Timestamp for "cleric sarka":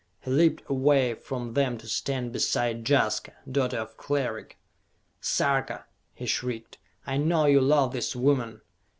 3.97-5.85